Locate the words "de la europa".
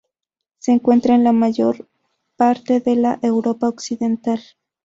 2.79-3.67